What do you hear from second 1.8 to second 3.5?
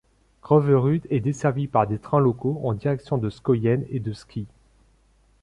des trains locaux en direction de